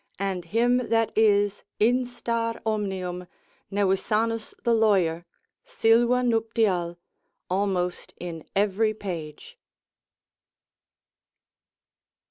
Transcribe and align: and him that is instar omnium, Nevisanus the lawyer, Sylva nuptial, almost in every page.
and 0.17 0.45
him 0.45 0.89
that 0.89 1.11
is 1.15 1.63
instar 1.79 2.59
omnium, 2.65 3.27
Nevisanus 3.71 4.55
the 4.63 4.73
lawyer, 4.73 5.27
Sylva 5.63 6.23
nuptial, 6.23 6.97
almost 7.51 8.15
in 8.17 8.43
every 8.55 8.95
page. 8.95 9.59